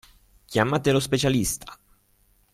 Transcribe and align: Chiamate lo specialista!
Chiamate 0.47 0.91
lo 0.93 0.99
specialista! 0.99 1.77